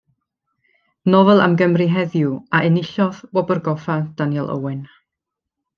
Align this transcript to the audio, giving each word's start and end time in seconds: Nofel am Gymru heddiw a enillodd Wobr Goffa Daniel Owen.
Nofel 1.15 1.43
am 1.43 1.53
Gymru 1.61 1.87
heddiw 1.97 2.33
a 2.61 2.65
enillodd 2.71 3.23
Wobr 3.39 3.65
Goffa 3.69 4.03
Daniel 4.23 4.53
Owen. 4.57 4.83